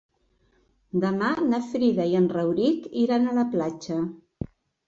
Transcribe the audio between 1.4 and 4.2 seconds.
na Frida i en Rauric iran a la platja.